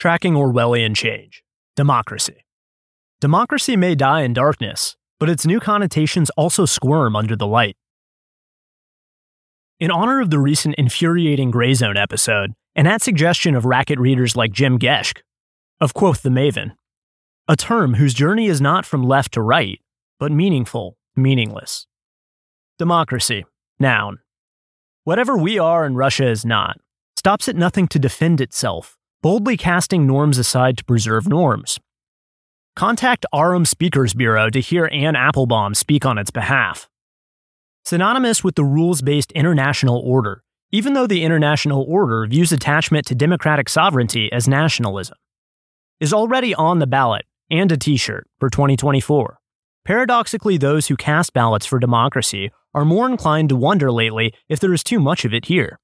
[0.00, 1.42] Tracking Orwellian Change
[1.76, 2.46] Democracy.
[3.20, 7.76] Democracy may die in darkness, but its new connotations also squirm under the light.
[9.78, 14.34] In honor of the recent infuriating Gray Zone episode, and at suggestion of racket readers
[14.34, 15.18] like Jim Geschke,
[15.82, 16.72] of Quoth the Maven,
[17.46, 19.82] a term whose journey is not from left to right,
[20.18, 21.86] but meaningful, meaningless.
[22.78, 23.44] Democracy,
[23.78, 24.20] noun.
[25.04, 26.78] Whatever we are and Russia is not,
[27.18, 31.78] stops at nothing to defend itself, boldly casting norms aside to preserve norms.
[32.74, 36.88] Contact Aurum Speakers Bureau to hear Anne Applebaum speak on its behalf.
[37.84, 40.42] Synonymous with the rules based international order,
[40.72, 45.16] even though the international order views attachment to democratic sovereignty as nationalism.
[45.98, 49.38] Is already on the ballot and a t shirt for 2024.
[49.84, 54.72] Paradoxically, those who cast ballots for democracy are more inclined to wonder lately if there
[54.72, 55.78] is too much of it here.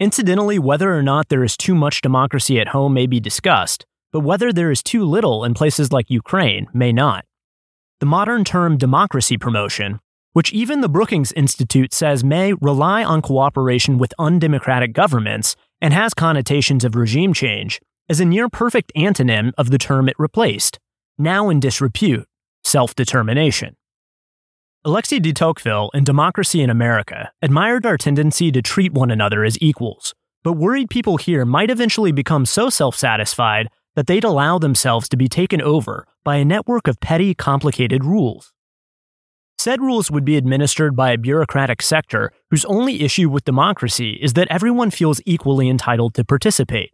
[0.00, 4.20] Incidentally, whether or not there is too much democracy at home may be discussed, but
[4.20, 7.26] whether there is too little in places like Ukraine may not.
[8.00, 10.00] The modern term democracy promotion,
[10.32, 16.14] which even the Brookings Institute says may rely on cooperation with undemocratic governments and has
[16.14, 20.78] connotations of regime change, is a near perfect antonym of the term it replaced,
[21.18, 22.26] now in disrepute
[22.64, 23.76] self determination.
[24.82, 29.60] Alexis de Tocqueville in Democracy in America admired our tendency to treat one another as
[29.60, 35.06] equals, but worried people here might eventually become so self satisfied that they'd allow themselves
[35.10, 38.54] to be taken over by a network of petty, complicated rules.
[39.58, 44.32] Said rules would be administered by a bureaucratic sector whose only issue with democracy is
[44.32, 46.92] that everyone feels equally entitled to participate.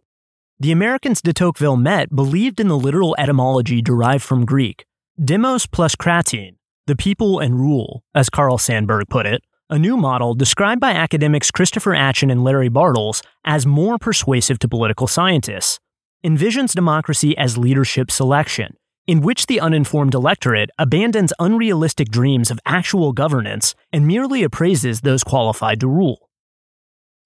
[0.59, 4.85] The Americans de Tocqueville met believed in the literal etymology derived from Greek,
[5.23, 6.56] demos plus kratein,
[6.87, 11.51] the People and Rule, as Carl Sandburg put it, a new model described by academics
[11.51, 15.81] Christopher Achen and Larry Bartels as more persuasive to political scientists,
[16.25, 23.11] envisions democracy as leadership selection, in which the uninformed electorate abandons unrealistic dreams of actual
[23.11, 26.29] governance and merely appraises those qualified to rule.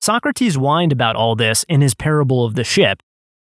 [0.02, 3.04] Socrates whined about all this in his parable of the ship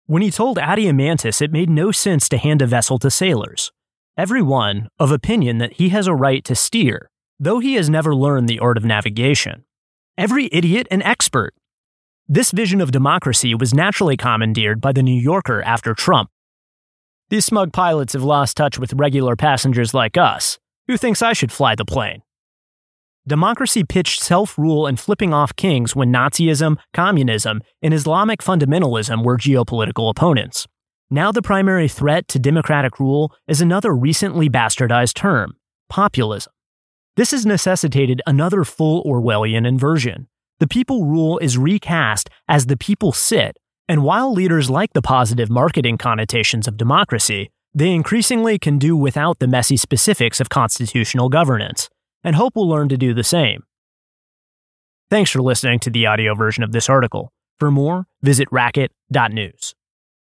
[0.06, 3.72] when he told Adeimantus it made no sense to hand a vessel to sailors
[4.19, 7.09] everyone of opinion that he has a right to steer,
[7.39, 9.65] though he has never learned the art of navigation.
[10.19, 11.55] Every idiot an expert.
[12.27, 16.31] This vision of democracy was naturally commandeered by the New Yorker after Trump.
[17.31, 20.59] These smug pilots have lost touch with regular passengers like us.
[20.89, 22.23] Who thinks I should fly the plane?
[23.25, 29.37] Democracy pitched self rule and flipping off kings when Nazism, communism, and Islamic fundamentalism were
[29.39, 30.67] geopolitical opponents.
[31.10, 35.56] Now, the primary threat to democratic rule is another recently bastardized term
[35.88, 36.52] populism.
[37.16, 40.28] This has necessitated another full Orwellian inversion.
[40.60, 43.56] The people rule is recast as the people sit,
[43.88, 49.38] and while leaders like the positive marketing connotations of democracy, they increasingly can do without
[49.38, 51.88] the messy specifics of constitutional governance,
[52.22, 53.62] and hope will learn to do the same.
[55.10, 57.32] Thanks for listening to the audio version of this article.
[57.58, 59.75] For more, visit racket.news.